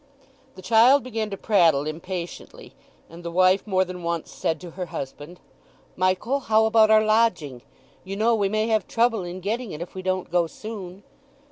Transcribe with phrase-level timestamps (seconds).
[0.55, 2.73] The child began to prattle impatiently,
[3.07, 5.39] and the wife more than once said to her husband,
[5.95, 7.61] "Michael, how about our lodging?
[8.03, 11.03] You know we may have trouble in getting it if we don't go soon."